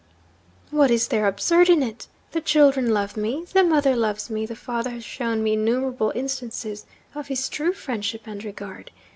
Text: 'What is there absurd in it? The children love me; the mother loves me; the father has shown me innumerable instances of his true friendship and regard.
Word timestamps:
'What 0.71 0.89
is 0.89 1.09
there 1.09 1.27
absurd 1.27 1.69
in 1.69 1.83
it? 1.83 2.07
The 2.31 2.41
children 2.41 2.89
love 2.91 3.15
me; 3.15 3.45
the 3.53 3.61
mother 3.63 3.95
loves 3.95 4.31
me; 4.31 4.47
the 4.47 4.55
father 4.55 4.89
has 4.89 5.03
shown 5.03 5.43
me 5.43 5.53
innumerable 5.53 6.11
instances 6.15 6.87
of 7.13 7.27
his 7.27 7.47
true 7.47 7.73
friendship 7.73 8.21
and 8.25 8.43
regard. 8.43 8.89